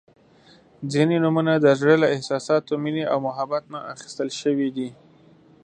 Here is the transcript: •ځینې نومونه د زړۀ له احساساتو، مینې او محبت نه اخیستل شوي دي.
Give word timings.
•ځینې 0.91 1.15
نومونه 1.23 1.53
د 1.59 1.67
زړۀ 1.79 1.95
له 2.03 2.07
احساساتو، 2.15 2.73
مینې 2.83 3.03
او 3.11 3.17
محبت 3.27 3.63
نه 3.73 3.79
اخیستل 3.93 4.29
شوي 4.41 4.69
دي. 4.75 4.89